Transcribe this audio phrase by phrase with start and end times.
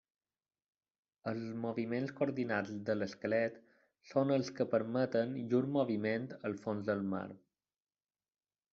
[1.31, 3.61] Els moviments coordinats de l'esquelet
[4.15, 7.27] són els que permeten llur moviment al fons del mar.